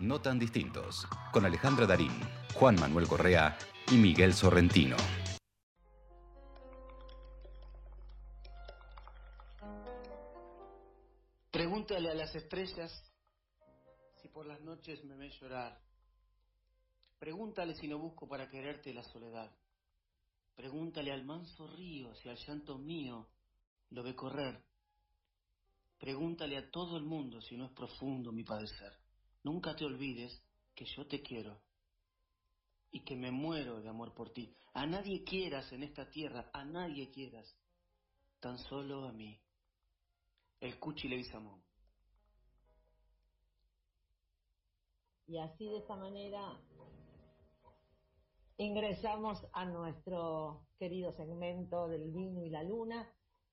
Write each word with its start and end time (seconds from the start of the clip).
No 0.00 0.20
tan 0.20 0.38
distintos, 0.38 1.08
con 1.32 1.44
Alejandra 1.44 1.84
Darín, 1.84 2.12
Juan 2.54 2.76
Manuel 2.78 3.08
Correa 3.08 3.58
y 3.90 3.96
Miguel 3.96 4.32
Sorrentino. 4.32 4.96
Pregúntale 11.50 12.10
a 12.10 12.14
las 12.14 12.32
estrellas 12.36 12.92
si 14.22 14.28
por 14.28 14.46
las 14.46 14.60
noches 14.60 15.04
me 15.04 15.16
ves 15.16 15.34
llorar. 15.40 15.80
Pregúntale 17.18 17.74
si 17.74 17.88
no 17.88 17.98
busco 17.98 18.28
para 18.28 18.48
quererte 18.48 18.94
la 18.94 19.02
soledad. 19.02 19.50
Pregúntale 20.54 21.10
al 21.10 21.24
manso 21.24 21.66
río 21.74 22.14
si 22.14 22.28
al 22.28 22.36
llanto 22.36 22.78
mío 22.78 23.26
lo 23.90 24.04
ve 24.04 24.14
correr. 24.14 24.62
Pregúntale 25.98 26.56
a 26.56 26.70
todo 26.70 26.96
el 26.96 27.02
mundo 27.02 27.40
si 27.40 27.56
no 27.56 27.64
es 27.66 27.72
profundo 27.72 28.30
mi 28.30 28.44
padecer. 28.44 29.07
Nunca 29.48 29.74
te 29.74 29.86
olvides 29.86 30.44
que 30.74 30.84
yo 30.84 31.06
te 31.06 31.22
quiero 31.22 31.58
y 32.90 33.02
que 33.02 33.16
me 33.16 33.30
muero 33.30 33.80
de 33.80 33.88
amor 33.88 34.12
por 34.12 34.30
ti. 34.30 34.54
A 34.74 34.84
nadie 34.84 35.24
quieras 35.24 35.72
en 35.72 35.84
esta 35.84 36.10
tierra, 36.10 36.50
a 36.52 36.66
nadie 36.66 37.10
quieras, 37.10 37.56
tan 38.40 38.58
solo 38.58 39.06
a 39.06 39.12
mí. 39.12 39.40
El 40.60 40.78
Cuchi 40.78 41.08
Leguizamón. 41.08 41.64
Y 45.28 45.38
así 45.38 45.64
de 45.64 45.78
esta 45.78 45.96
manera 45.96 46.60
ingresamos 48.58 49.42
a 49.54 49.64
nuestro 49.64 50.66
querido 50.78 51.14
segmento 51.14 51.88
del 51.88 52.12
vino 52.12 52.44
y 52.44 52.50
la 52.50 52.64
luna. 52.64 53.10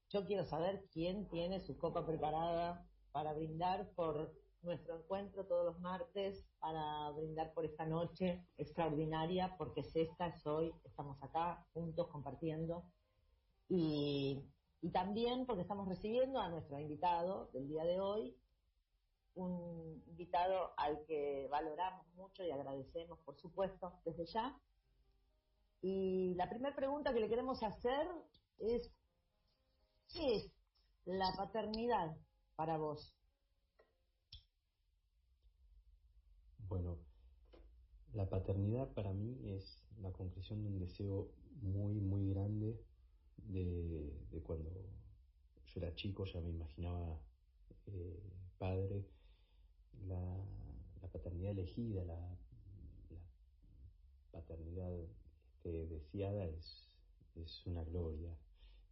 Yo 0.10 0.26
quiero 0.26 0.46
saber 0.46 0.90
quién 0.92 1.30
tiene 1.30 1.62
su 1.62 1.78
copa 1.78 2.06
preparada 2.06 2.86
para 3.14 3.32
brindar 3.32 3.90
por 3.96 4.45
nuestro 4.66 4.98
encuentro 4.98 5.46
todos 5.46 5.66
los 5.66 5.80
martes, 5.80 6.46
para 6.60 7.12
brindar 7.12 7.54
por 7.54 7.66
esta 7.66 7.86
noche 7.86 8.46
extraordinaria, 8.58 9.56
porque 9.58 9.82
es 9.82 9.96
esta, 9.96 10.28
es 10.28 10.46
hoy, 10.46 10.74
estamos 10.84 11.22
acá 11.22 11.66
juntos 11.74 12.08
compartiendo. 12.08 12.84
Y, 13.70 14.44
y 14.82 14.90
también 14.92 15.46
porque 15.46 15.62
estamos 15.62 15.88
recibiendo 15.88 16.40
a 16.40 16.50
nuestro 16.50 16.80
invitado 16.80 17.50
del 17.54 17.68
día 17.68 17.84
de 17.86 18.00
hoy, 18.00 18.36
un 19.36 20.04
invitado 20.08 20.74
al 20.78 21.06
que 21.06 21.48
valoramos 21.50 22.08
mucho 22.16 22.44
y 22.44 22.52
agradecemos, 22.52 23.20
por 23.20 23.36
supuesto, 23.38 23.94
desde 24.06 24.26
ya. 24.26 24.58
Y 25.82 26.34
la 26.36 26.50
primera 26.50 26.76
pregunta 26.76 27.14
que 27.14 27.20
le 27.20 27.30
queremos 27.30 27.62
hacer 27.62 28.08
es, 28.60 28.92
¿qué 30.12 30.38
es 30.38 30.52
la 31.06 31.32
paternidad 31.38 32.16
para 32.56 32.78
vos? 32.78 33.16
Bueno, 36.68 36.98
la 38.14 38.30
paternidad 38.30 38.94
para 38.94 39.14
mí 39.14 39.38
es 39.44 39.84
la 40.02 40.12
concreción 40.12 40.64
de 40.64 40.70
un 40.70 40.80
deseo 40.80 41.32
muy, 41.62 42.00
muy 42.00 42.30
grande 42.30 42.80
de, 43.38 44.14
de 44.32 44.42
cuando 44.42 44.72
yo 45.68 45.80
era 45.82 45.94
chico, 45.96 46.26
ya 46.26 46.42
me 46.42 46.50
imaginaba 46.50 47.20
eh, 47.88 48.20
padre, 48.58 49.06
la, 50.08 50.20
la, 51.02 51.08
paternidad 51.10 51.52
elegida, 51.52 52.04
la, 52.06 52.38
paternidad 54.32 54.92
este, 55.00 55.88
deseada 55.88 56.46
es, 56.48 56.88
es 57.36 57.66
una 57.66 57.84
gloria, 57.84 58.36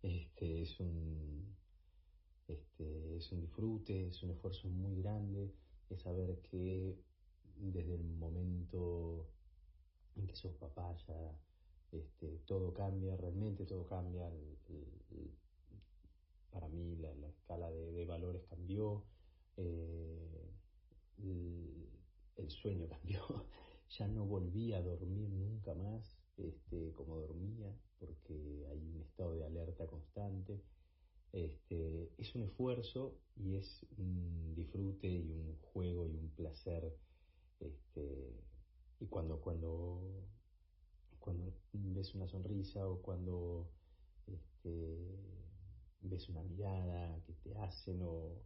este, 0.02 0.62
es 0.62 0.80
un 0.80 1.56
este, 2.48 3.18
es 3.18 3.32
un 3.32 3.42
disfrute, 3.42 4.08
es 4.08 4.22
un 4.24 4.32
esfuerzo 4.32 4.68
muy 4.70 5.02
grande, 5.02 5.54
es 5.90 6.02
saber 6.02 6.40
que 6.42 6.98
desde 7.58 7.96
el 7.96 8.04
momento 8.04 9.28
en 10.16 10.28
que 10.28 10.36
sos 10.36 10.54
papá 10.56 10.96
ya 11.08 11.36
este, 11.92 12.40
todo 12.46 12.74
cambia, 12.74 13.16
realmente 13.18 13.66
todo 13.66 13.86
cambia. 13.86 14.32
Para 16.52 16.68
mí 16.68 16.96
la, 16.98 17.14
la 17.16 17.28
escala 17.28 17.70
de, 17.72 17.92
de, 17.92 18.06
valores 18.06 18.44
cambió, 18.50 19.04
eh, 19.58 20.52
el, 21.18 21.90
el, 22.36 22.52
sueño 22.52 22.88
cambió, 22.90 23.46
ya 23.90 24.08
no 24.08 24.26
volví 24.26 24.74
a 24.74 24.82
dormir 24.82 25.30
nunca 25.30 25.74
más 25.74 26.18
este, 26.38 26.94
como 26.94 27.18
dormía, 27.18 27.76
porque 28.00 28.68
hay 28.70 28.80
un 28.80 29.02
estado 29.02 29.36
de 29.36 29.46
alerta 29.46 29.88
constante. 29.88 30.62
Este, 31.32 32.12
es 32.18 32.36
un 32.36 32.44
esfuerzo 32.44 33.18
y 33.36 33.56
es 33.56 33.84
un 33.98 34.54
disfrute 34.54 35.08
y 35.08 35.32
un 35.32 35.58
juego 35.74 36.08
y 36.08 36.16
un 36.16 36.30
placer 36.30 36.96
este, 37.64 38.34
y 39.00 39.08
cuando, 39.08 39.40
cuando, 39.42 40.02
cuando 41.20 41.54
ves 41.72 42.14
una 42.16 42.28
sonrisa 42.28 42.88
o 42.88 43.02
cuando 43.02 43.70
este, 44.28 45.20
ves 46.02 46.30
una 46.30 46.44
mirada 46.44 47.22
que 47.26 47.34
te 47.34 47.56
hacen 47.58 48.02
o, 48.04 48.42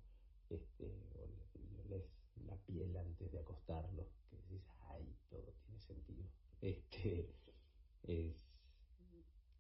este, 0.50 0.86
o 1.16 1.90
lees 1.90 2.06
la 2.46 2.56
piel 2.66 2.96
antes 2.96 3.32
de 3.32 3.40
acostarlo, 3.40 4.08
que 4.30 4.38
dices, 4.38 4.62
ay, 4.90 5.16
todo 5.30 5.54
tiene 5.66 5.80
sentido. 5.82 6.26
Este, 6.62 7.34
es, 8.04 8.36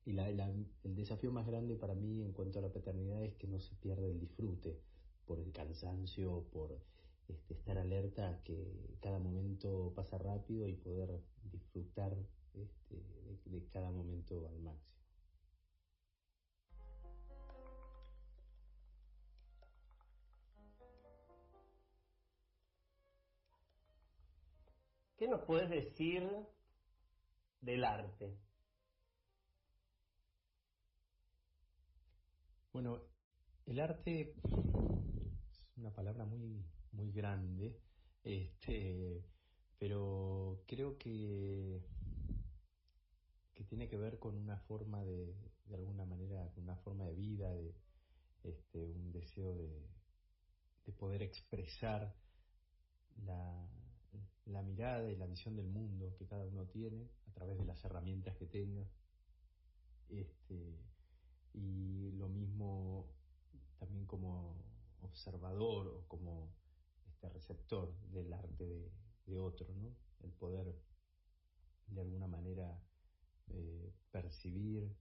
y 0.05 0.13
la, 0.13 0.29
el 0.29 0.95
desafío 0.95 1.31
más 1.31 1.45
grande 1.45 1.75
para 1.75 1.93
mí 1.93 2.23
en 2.23 2.31
cuanto 2.31 2.59
a 2.59 2.61
la 2.61 2.71
paternidad 2.71 3.21
es 3.23 3.35
que 3.35 3.47
no 3.47 3.59
se 3.59 3.75
pierda 3.75 4.07
el 4.07 4.19
disfrute 4.19 4.79
por 5.25 5.39
el 5.39 5.51
cansancio, 5.51 6.45
por 6.51 6.79
este, 7.27 7.53
estar 7.53 7.77
alerta 7.77 8.29
a 8.29 8.43
que 8.43 8.97
cada 9.01 9.19
momento 9.19 9.93
pasa 9.95 10.17
rápido 10.17 10.67
y 10.67 10.75
poder 10.75 11.21
disfrutar 11.43 12.15
este, 12.53 12.95
de, 12.95 13.59
de 13.59 13.67
cada 13.69 13.91
momento 13.91 14.47
al 14.47 14.59
máximo. 14.59 14.97
¿Qué 25.17 25.27
nos 25.27 25.41
puedes 25.45 25.69
decir 25.69 26.29
del 27.61 27.83
arte? 27.83 28.37
Bueno, 32.71 33.01
el 33.65 33.79
arte 33.79 34.21
es 34.21 34.37
una 35.75 35.91
palabra 35.91 36.25
muy 36.25 36.63
muy 36.91 37.11
grande, 37.11 37.79
este, 38.23 39.23
pero 39.77 40.63
creo 40.67 40.97
que, 40.97 41.81
que 43.53 43.63
tiene 43.63 43.87
que 43.87 43.97
ver 43.97 44.19
con 44.19 44.35
una 44.35 44.57
forma 44.57 45.03
de, 45.03 45.35
de 45.65 45.75
alguna 45.75 46.05
manera, 46.05 46.51
con 46.53 46.63
una 46.63 46.77
forma 46.77 47.05
de 47.05 47.15
vida, 47.15 47.53
de 47.53 47.75
este, 48.43 48.85
un 48.85 49.11
deseo 49.11 49.55
de, 49.55 49.87
de 50.85 50.93
poder 50.93 51.21
expresar 51.21 52.15
la, 53.25 53.67
la 54.45 54.61
mirada 54.61 55.11
y 55.11 55.15
la 55.15 55.27
visión 55.27 55.55
del 55.55 55.67
mundo 55.67 56.15
que 56.17 56.25
cada 56.25 56.45
uno 56.45 56.65
tiene 56.67 57.09
a 57.27 57.33
través 57.33 57.57
de 57.57 57.65
las 57.65 57.83
herramientas 57.83 58.35
que 58.37 58.45
tenga. 58.45 58.87
Este, 60.09 60.79
y 61.53 62.11
lo 62.13 62.29
mismo 62.29 63.07
también 63.77 64.05
como 64.05 64.55
observador 65.01 65.87
o 65.87 66.07
como 66.07 66.53
este 67.17 67.29
receptor 67.29 67.91
del 68.11 68.31
arte 68.31 68.91
de, 69.25 69.39
otro, 69.39 69.67
¿no? 69.73 69.95
El 70.23 70.31
poder 70.33 70.73
de 71.87 72.01
alguna 72.01 72.27
manera 72.27 72.79
eh, 73.49 73.91
percibir 74.11 74.95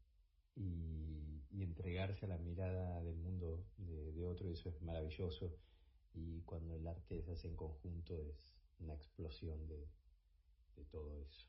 y, 0.55 1.43
entregarse 1.59 2.27
a 2.27 2.29
la 2.29 2.39
mirada 2.39 3.03
del 3.03 3.17
mundo 3.17 3.67
de, 3.79 4.13
de, 4.13 4.27
otro, 4.27 4.49
y 4.49 4.53
eso 4.53 4.69
es 4.71 4.81
maravilloso. 4.83 5.57
Y 6.15 6.43
cuando 6.43 6.77
el 6.77 6.87
arte 6.87 7.23
se 7.23 7.33
hace 7.33 7.49
en 7.49 7.57
conjunto 7.57 8.15
es 8.23 8.57
una 8.79 8.95
explosión 8.95 9.67
de, 9.67 9.87
de 10.77 10.85
todo 10.91 11.19
eso. 11.19 11.47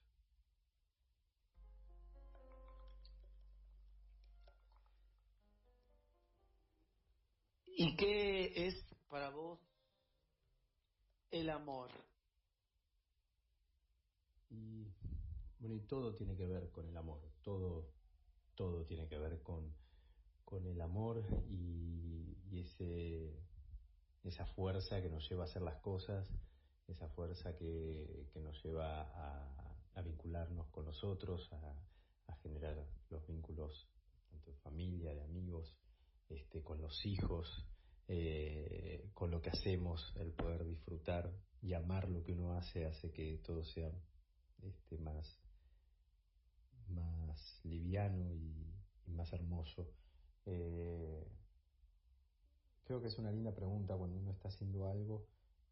¿Y 7.66 7.96
qué 7.96 8.68
es 8.68 8.76
para 9.10 9.30
vos 9.30 9.67
el 11.38 11.50
amor? 11.50 11.90
Y 14.50 14.88
bueno, 15.60 15.76
y 15.76 15.82
todo 15.82 16.14
tiene 16.16 16.36
que 16.36 16.46
ver 16.46 16.72
con 16.72 16.88
el 16.88 16.98
amor, 16.98 17.22
todo, 17.42 17.90
todo 18.56 18.86
tiene 18.86 19.08
que 19.08 19.18
ver 19.18 19.42
con, 19.42 19.74
con 20.46 20.66
el 20.66 20.80
amor 20.82 21.24
y, 21.50 22.36
ese, 22.52 23.40
esa 24.24 24.46
fuerza 24.48 25.00
que 25.02 25.10
nos 25.10 25.30
lleva 25.30 25.44
a 25.44 25.48
hacer 25.48 25.62
las 25.62 25.80
cosas, 25.80 26.28
esa 26.88 27.08
fuerza 27.10 27.56
que, 27.56 28.28
que 28.34 28.40
nos 28.40 28.64
lleva 28.64 29.02
a, 29.02 29.76
a, 29.94 30.02
vincularnos 30.02 30.68
con 30.70 30.86
los 30.86 31.04
otros, 31.04 31.52
a, 31.54 31.76
a, 32.32 32.36
generar 32.38 32.84
los 33.10 33.28
vínculos 33.28 33.88
tanto 34.30 34.50
de 34.50 34.58
familia, 34.58 35.14
de 35.14 35.24
amigos, 35.24 35.78
este, 36.30 36.64
con 36.64 36.82
los 36.82 37.06
hijos, 37.06 37.64
eh, 38.08 39.10
con 39.14 39.32
lo 39.32 39.42
que 39.42 39.50
hacemos, 39.50 40.14
el 40.18 40.32
poder 40.34 40.66
disfrutar 40.66 41.32
y 41.62 41.74
amar 41.74 42.10
lo 42.10 42.24
que 42.24 42.34
uno 42.34 42.54
hace 42.54 42.86
hace 42.86 43.12
que 43.12 43.38
todo 43.46 43.64
sea 43.64 43.92
este, 44.62 44.98
más, 44.98 45.40
más 46.90 47.60
liviano 47.64 48.34
y, 48.34 48.74
más 49.08 49.32
hermoso. 49.32 49.90
Eh, 50.46 51.26
creo 52.84 53.02
que 53.02 53.08
es 53.08 53.18
una 53.18 53.32
linda 53.32 53.54
pregunta 53.56 53.96
cuando 53.96 54.18
uno 54.18 54.32
está 54.32 54.50
haciendo 54.50 54.90
algo, 54.90 55.26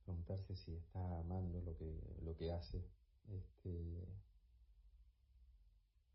preguntarse 0.06 0.56
si 0.56 0.74
está 0.74 1.20
amando 1.20 1.62
lo 1.62 1.76
que, 1.78 2.00
lo 2.24 2.36
que 2.38 2.52
hace. 2.52 2.86
Este, 3.28 4.08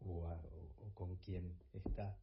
o, 0.01 0.27
con 0.95 1.17
quién 1.17 1.57
está. 1.73 2.17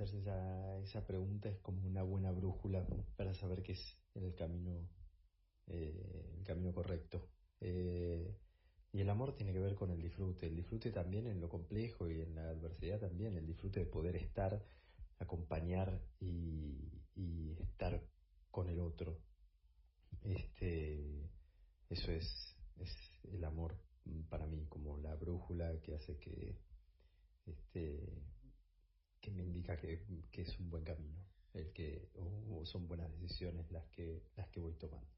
Hacerse 0.00 0.20
esa, 0.20 0.78
esa 0.78 1.06
pregunta 1.06 1.50
es 1.50 1.58
como 1.58 1.86
una 1.86 2.02
buena 2.02 2.32
brújula 2.32 2.86
para 3.16 3.34
saber 3.34 3.62
que 3.62 3.72
es 3.72 3.98
el 4.14 4.34
camino, 4.34 4.88
eh, 5.66 6.36
el 6.38 6.42
camino 6.42 6.72
correcto. 6.72 7.28
Eh, 7.60 8.34
y 8.92 9.00
el 9.02 9.10
amor 9.10 9.36
tiene 9.36 9.52
que 9.52 9.60
ver 9.60 9.74
con 9.74 9.90
el 9.90 10.00
disfrute, 10.00 10.46
el 10.46 10.56
disfrute 10.56 10.90
también 10.90 11.26
en 11.26 11.38
lo 11.38 11.50
complejo 11.50 12.08
y 12.08 12.22
en 12.22 12.34
la 12.34 12.48
adversidad 12.48 12.98
también, 12.98 13.36
el 13.36 13.46
disfrute 13.46 13.80
de 13.80 13.86
poder 13.86 14.16
estar, 14.16 14.64
acompañar 15.18 16.00
y, 16.18 16.78
estar 17.60 18.02
con 18.50 18.70
el 18.70 18.80
otro. 18.80 19.20
Este, 20.22 21.28
eso 21.90 22.10
es, 22.10 22.56
es 22.78 22.96
el 23.34 23.44
amor 23.44 23.76
para 24.30 24.46
mí, 24.46 24.64
como 24.70 24.96
la 24.96 25.14
brújula 25.14 25.78
que 25.82 25.94
hace 25.94 26.16
que, 26.16 26.56
este, 27.44 28.00
que 29.20 29.30
me 29.30 29.42
indica 29.42 29.76
que, 29.76 30.02
es 30.32 30.58
un 30.58 30.70
buen 30.70 30.84
camino, 30.84 31.18
el 31.54 31.72
que 31.72 32.08
o 32.14 32.64
son 32.64 32.86
buenas 32.88 33.10
decisiones 33.12 33.70
las 33.70 33.86
que, 33.88 34.22
las 34.36 34.48
que 34.48 34.60
voy 34.60 34.74
tomando. 34.74 35.08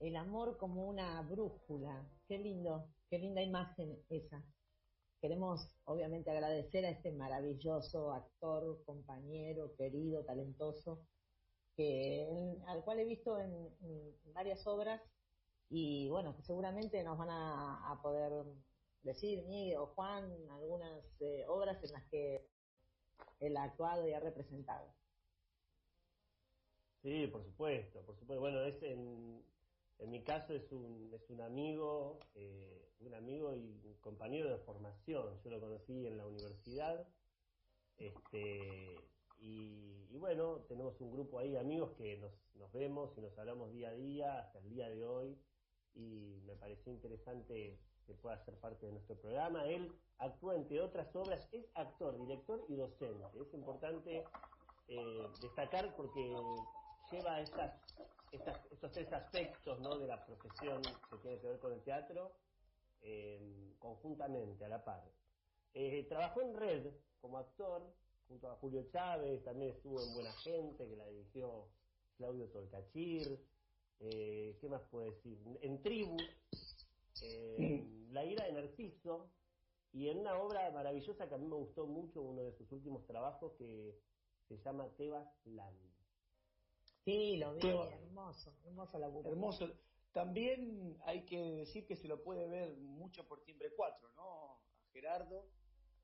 El 0.00 0.16
amor 0.16 0.56
como 0.56 0.88
una 0.88 1.22
brújula, 1.22 2.10
qué 2.26 2.38
lindo, 2.38 2.88
qué 3.08 3.18
linda 3.18 3.42
imagen 3.42 3.96
esa. 4.08 4.44
Queremos 5.20 5.70
obviamente 5.84 6.30
agradecer 6.30 6.84
a 6.84 6.90
este 6.90 7.12
maravilloso 7.12 8.12
actor, 8.12 8.82
compañero, 8.84 9.74
querido, 9.76 10.24
talentoso, 10.24 11.06
que, 11.76 12.26
al 12.66 12.82
cual 12.82 12.98
he 12.98 13.04
visto 13.04 13.38
en 13.38 14.32
varias 14.34 14.66
obras 14.66 15.00
y 15.74 16.06
bueno, 16.10 16.36
seguramente 16.42 17.02
nos 17.02 17.16
van 17.16 17.30
a, 17.30 17.98
poder 18.02 18.44
decir, 19.02 19.42
Miguel 19.44 19.78
o 19.78 19.86
Juan, 19.86 20.30
algunas 20.50 21.04
eh, 21.20 21.44
obras 21.48 21.82
en 21.82 21.92
las 21.92 22.04
que 22.08 22.46
él 23.40 23.56
ha 23.56 23.64
actuado 23.64 24.06
y 24.06 24.12
ha 24.12 24.20
representado. 24.20 24.92
Sí, 27.02 27.26
por 27.26 27.44
supuesto, 27.44 28.00
por 28.02 28.16
supuesto. 28.16 28.40
Bueno, 28.40 28.62
es 28.64 28.80
en, 28.82 29.42
en 29.98 30.10
mi 30.10 30.22
caso 30.22 30.54
es 30.54 30.70
un, 30.70 31.12
es 31.12 31.28
un 31.30 31.40
amigo, 31.40 32.20
eh, 32.34 32.88
un 33.00 33.14
amigo 33.14 33.54
y 33.54 33.80
un 33.84 33.94
compañero 34.00 34.50
de 34.50 34.58
formación. 34.58 35.40
Yo 35.42 35.50
lo 35.50 35.60
conocí 35.60 36.06
en 36.06 36.16
la 36.16 36.26
universidad. 36.26 37.08
Este, 37.98 38.96
y, 39.38 40.06
y, 40.10 40.18
bueno, 40.18 40.60
tenemos 40.68 41.00
un 41.00 41.10
grupo 41.12 41.40
ahí 41.40 41.50
de 41.50 41.58
amigos 41.58 41.92
que 41.96 42.16
nos, 42.18 42.32
nos 42.54 42.72
vemos 42.72 43.16
y 43.18 43.20
nos 43.20 43.36
hablamos 43.36 43.72
día 43.72 43.88
a 43.88 43.94
día 43.94 44.38
hasta 44.38 44.60
el 44.60 44.70
día 44.70 44.88
de 44.88 45.04
hoy 45.04 45.36
y 45.94 46.40
me 46.46 46.54
pareció 46.54 46.92
interesante 46.92 47.78
que 48.06 48.14
pueda 48.14 48.38
ser 48.44 48.54
parte 48.56 48.86
de 48.86 48.92
nuestro 48.92 49.16
programa. 49.16 49.64
Él 49.66 49.92
actúa, 50.18 50.54
entre 50.54 50.80
otras 50.80 51.14
obras, 51.14 51.48
es 51.52 51.66
actor, 51.74 52.18
director 52.18 52.64
y 52.68 52.76
docente. 52.76 53.24
Es 53.40 53.52
importante 53.54 54.24
eh, 54.88 55.28
destacar 55.40 55.94
porque 55.96 56.34
lleva 57.10 57.40
estos 57.40 58.92
tres 58.92 59.12
aspectos 59.12 59.80
¿no? 59.80 59.98
de 59.98 60.06
la 60.06 60.24
profesión 60.24 60.82
que 60.82 61.16
tiene 61.18 61.38
que 61.40 61.46
ver 61.48 61.58
con 61.58 61.72
el 61.72 61.82
teatro 61.82 62.32
eh, 63.02 63.74
conjuntamente, 63.78 64.64
a 64.64 64.68
la 64.68 64.84
par. 64.84 65.02
Eh, 65.74 66.06
trabajó 66.08 66.42
en 66.42 66.54
Red 66.54 66.92
como 67.20 67.38
actor 67.38 67.82
junto 68.28 68.50
a 68.50 68.56
Julio 68.56 68.86
Chávez, 68.90 69.42
también 69.44 69.72
estuvo 69.72 70.00
en 70.02 70.14
Buena 70.14 70.32
Gente, 70.42 70.88
que 70.88 70.96
la 70.96 71.06
dirigió 71.06 71.68
Claudio 72.16 72.48
Tolcachir, 72.48 73.40
¿qué 73.98 74.68
más 74.68 74.82
puedo 74.90 75.06
decir? 75.06 75.38
En 75.60 75.82
Tribu, 75.82 76.16
La 78.10 78.24
ira 78.24 78.46
de 78.46 78.52
Narciso, 78.52 79.30
y 79.92 80.08
en 80.08 80.18
una 80.18 80.38
obra 80.38 80.70
maravillosa 80.70 81.28
que 81.28 81.34
a 81.34 81.38
mí 81.38 81.46
me 81.46 81.56
gustó 81.56 81.86
mucho, 81.86 82.22
uno 82.22 82.42
de 82.42 82.52
sus 82.52 82.70
últimos 82.72 83.04
trabajos, 83.06 83.52
que 83.58 83.98
se 84.48 84.56
llama 84.58 84.88
Tebas 84.96 85.28
Land. 85.44 85.92
Sí, 87.04 87.36
lo 87.36 87.54
vi, 87.54 87.68
hermoso, 87.68 88.54
hermoso 88.64 88.98
la 88.98 89.08
Hermoso. 89.24 89.68
También 90.12 90.98
hay 91.04 91.24
que 91.24 91.38
decir 91.38 91.86
que 91.86 91.96
se 91.96 92.06
lo 92.06 92.22
puede 92.22 92.46
ver 92.48 92.76
mucho 92.76 93.26
por 93.26 93.42
timbre 93.44 93.72
4, 93.74 94.12
¿no? 94.14 94.22
A 94.22 94.60
Gerardo, 94.92 95.48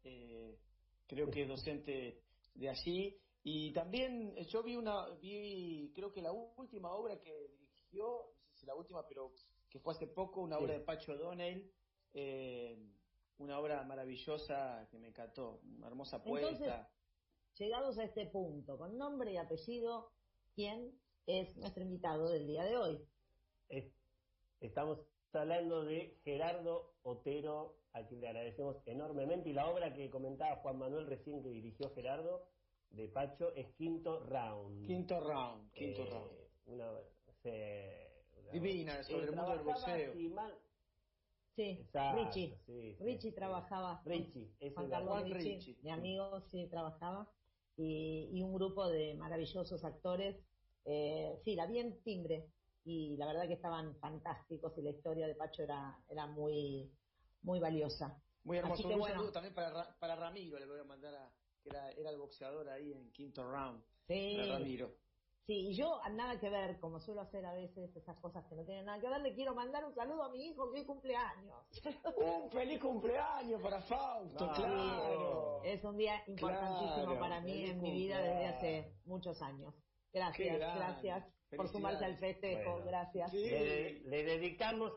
eh, 0.03 0.59
creo 1.07 1.31
que 1.31 1.43
es 1.43 1.49
docente 1.49 2.23
de 2.55 2.69
allí. 2.69 3.17
Y 3.43 3.73
también 3.73 4.35
yo 4.47 4.63
vi 4.63 4.77
una, 4.77 5.09
vi, 5.21 5.93
creo 5.95 6.13
que 6.13 6.23
la 6.23 6.33
última 6.33 6.93
obra 6.93 7.21
que 7.21 7.51
no 7.93 8.49
sé 8.51 8.61
si 8.61 8.67
la 8.67 8.75
última, 8.75 9.07
pero 9.07 9.33
que 9.71 9.81
fue 9.81 9.95
hace 9.95 10.07
poco, 10.07 10.41
una 10.41 10.59
obra 10.59 10.75
de 10.75 10.81
Pacho 10.81 11.17
Donnell, 11.17 11.71
eh, 12.15 12.79
una 13.39 13.59
obra 13.59 13.83
maravillosa 13.85 14.89
que 14.91 14.99
me 14.99 15.09
encantó, 15.09 15.61
una 15.77 15.87
hermosa 15.87 16.23
puesta. 16.23 16.91
llegados 17.59 17.99
a 17.99 18.05
este 18.05 18.27
punto, 18.27 18.79
con 18.79 18.97
nombre 18.97 19.33
y 19.33 19.37
apellido, 19.37 20.13
¿quién 20.55 20.93
es 21.27 21.57
nuestro 21.57 21.83
invitado 21.83 22.29
del 22.31 22.47
día 22.47 22.65
de 22.65 22.77
hoy? 22.77 23.09
Estamos 24.61 24.99
hablando 25.33 25.85
de 25.85 26.19
Gerardo 26.25 26.95
Otero, 27.03 27.77
a 27.93 28.05
quien 28.07 28.21
le 28.21 28.29
agradecemos 28.29 28.77
enormemente, 28.87 29.51
y 29.51 29.53
la 29.53 29.69
obra 29.69 29.95
que 29.95 30.11
comentaba 30.11 30.57
Juan 30.57 30.79
Manuel 30.79 31.07
recién 31.07 31.43
que 31.43 31.51
dirigió 31.51 31.91
Gerardo 31.95 32.49
de 32.91 33.09
Pacho 33.09 33.55
es 33.55 33.73
Quinto 33.75 34.25
Round. 34.25 34.87
Quinto 34.87 35.21
Round, 35.21 35.71
Quinto 35.73 36.03
eh, 36.03 36.11
Round. 36.11 36.33
Una, 36.67 36.91
Divina, 38.53 39.03
sobre 39.03 39.27
el 39.27 39.33
mundo 39.37 39.51
del 39.51 39.63
boxeo. 39.63 40.13
Sí, 41.57 41.85
Richie. 42.15 42.57
Richie 43.01 43.33
trabajaba. 43.33 44.01
Richie, 44.05 44.49
Juan 44.75 44.89
Carlos 44.89 45.29
Richie, 45.29 45.77
mi 45.83 45.91
amigo, 45.91 46.41
sí, 46.43 46.69
trabajaba. 46.69 47.29
Y, 47.77 48.29
y, 48.33 48.43
un 48.43 48.55
grupo 48.55 48.89
de 48.89 49.15
maravillosos 49.15 49.85
actores. 49.85 50.37
Eh, 50.85 51.39
sí, 51.45 51.55
la 51.57 51.67
vi 51.67 51.81
en 51.81 52.01
timbre. 52.03 52.47
Y 52.85 53.17
la 53.17 53.27
verdad 53.27 53.47
que 53.47 53.55
estaban 53.55 53.97
fantásticos 53.97 54.77
y 54.79 54.83
la 54.83 54.91
historia 54.91 55.27
de 55.27 55.35
Pacho 55.35 55.63
era, 55.63 55.99
era 56.09 56.27
muy, 56.27 56.91
muy 57.43 57.59
valiosa. 57.61 58.21
Muy 58.45 58.59
hermoso. 58.59 58.89
un 58.89 59.03
saludo 59.03 59.33
también 59.33 59.55
para, 59.55 59.99
para 59.99 60.17
Ramiro, 60.17 60.59
le 60.59 60.67
voy 60.67 60.79
a 60.79 60.85
mandar 60.85 61.15
a, 61.15 61.31
que 61.63 61.71
era, 61.71 61.91
era 61.91 62.11
el 62.11 62.19
boxeador 62.19 62.69
ahí 62.69 62.93
en 62.93 63.11
quinto 63.13 63.45
round. 63.45 63.83
Sí. 64.07 64.39
Ramiro. 64.49 64.95
Sí, 65.49 65.69
y 65.71 65.75
yo 65.75 65.99
nada 66.11 66.39
que 66.39 66.51
ver, 66.51 66.79
como 66.79 67.01
suelo 67.01 67.23
hacer 67.23 67.47
a 67.47 67.55
veces 67.55 67.97
esas 67.97 68.19
cosas 68.19 68.45
que 68.51 68.55
no 68.55 68.67
tienen 68.67 68.85
nada 68.85 69.01
que 69.01 69.09
ver, 69.09 69.23
le 69.23 69.33
quiero 69.33 69.55
mandar 69.55 69.83
un 69.83 69.95
saludo 69.95 70.25
a 70.25 70.29
mi 70.29 70.45
hijo 70.45 70.71
que 70.71 70.81
hoy 70.81 70.85
cumpleaños. 70.85 71.67
un 72.19 72.51
feliz 72.51 72.79
cumpleaños 72.79 73.63
para 73.63 73.81
Fausto, 73.81 74.53
claro. 74.55 75.63
Es 75.65 75.83
un 75.85 75.97
día 75.97 76.23
importantísimo 76.27 77.19
para 77.19 77.41
mí 77.41 77.65
en 77.65 77.81
mi 77.81 77.93
vida 77.93 78.21
desde 78.21 78.47
hace 78.47 78.93
muchos 79.07 79.41
años. 79.41 79.75
Gracias, 80.13 80.59
gracias 80.59 81.25
por 81.57 81.67
sumarse 81.67 82.05
al 82.05 82.19
festejo, 82.19 82.83
gracias. 82.85 83.33
Le, 83.33 84.01
le, 84.01 84.25
dedicamos, 84.25 84.93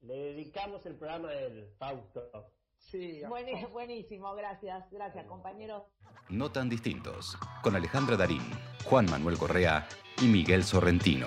le 0.00 0.16
dedicamos 0.16 0.84
el 0.86 0.96
programa 0.96 1.30
del 1.30 1.68
Fausto. 1.78 2.50
Sí, 2.78 3.22
buenísimo, 3.72 4.34
gracias, 4.34 4.90
gracias 4.90 5.24
compañeros. 5.26 5.84
No 6.30 6.50
tan 6.50 6.68
distintos, 6.68 7.36
con 7.62 7.76
Alejandra 7.76 8.16
Darín, 8.16 8.42
Juan 8.84 9.06
Manuel 9.10 9.38
Correa 9.38 9.88
y 10.20 10.26
Miguel 10.26 10.64
Sorrentino. 10.64 11.26